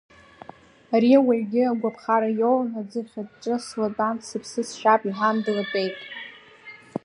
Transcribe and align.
Ари 0.93 1.17
ауаҩгьы 1.19 1.61
агәаԥхара 1.65 2.29
иоун, 2.39 2.69
аӡыхь 2.81 3.15
аҿы 3.21 3.55
слатәан 3.65 4.15
сыԥсысшьап 4.27 5.01
иҳәан 5.05 5.37
длатәеит. 5.43 5.95